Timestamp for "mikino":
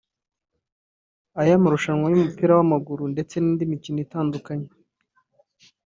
3.71-3.99